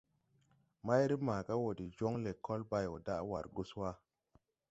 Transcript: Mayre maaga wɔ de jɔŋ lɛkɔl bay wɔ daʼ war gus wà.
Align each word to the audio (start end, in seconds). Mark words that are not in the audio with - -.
Mayre 0.85 1.15
maaga 1.27 1.53
wɔ 1.63 1.69
de 1.77 1.85
jɔŋ 1.97 2.13
lɛkɔl 2.23 2.61
bay 2.69 2.85
wɔ 2.91 2.97
daʼ 3.07 3.21
war 3.29 3.45
gus 3.55 3.71
wà. 3.79 3.89